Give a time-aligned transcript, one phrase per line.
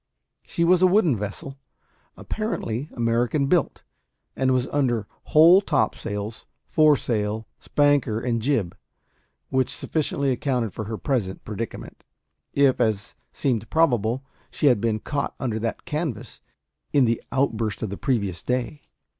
[0.41, 1.59] She was a wooden vessel,
[2.17, 3.83] apparently American built,
[4.35, 8.75] and was under whole topsails, foresail, spanker, and jib,
[9.49, 12.03] which sufficiently accounted for her present predicament
[12.51, 16.41] if, as seemed probable, she had been caught under that canvas
[16.91, 18.81] in the outburst of the previous day.